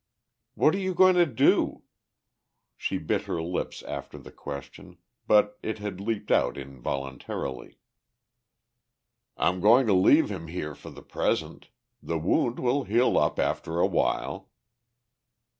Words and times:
"What 0.55 0.73
are 0.73 0.79
you 0.79 0.95
going 0.95 1.13
to 1.13 1.27
do?" 1.27 1.83
She 2.75 2.97
bit 2.97 3.25
her 3.25 3.39
lips 3.39 3.83
after 3.83 4.17
the 4.17 4.31
question, 4.31 4.97
but 5.27 5.59
it 5.61 5.77
had 5.77 6.01
leaped 6.01 6.31
out 6.31 6.57
involuntarily. 6.57 7.77
"I'm 9.37 9.59
going 9.59 9.85
to 9.85 9.93
leave 9.93 10.31
him 10.31 10.47
here 10.47 10.73
for 10.73 10.89
the 10.89 11.03
present. 11.03 11.69
The 12.01 12.17
wound 12.17 12.57
will 12.57 12.83
heal 12.85 13.15
up 13.15 13.37
after 13.37 13.79
a 13.79 13.85
while." 13.85 14.49